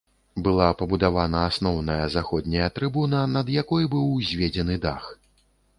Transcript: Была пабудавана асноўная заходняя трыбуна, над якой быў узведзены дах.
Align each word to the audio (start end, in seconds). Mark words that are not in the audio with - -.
Была 0.45 0.69
пабудавана 0.79 1.41
асноўная 1.49 1.99
заходняя 2.15 2.71
трыбуна, 2.79 3.21
над 3.39 3.53
якой 3.61 3.83
быў 3.95 4.11
узведзены 4.19 4.75
дах. 4.87 5.03